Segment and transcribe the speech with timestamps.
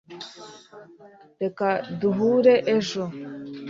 [1.41, 1.67] reka
[1.99, 3.03] duhure ejo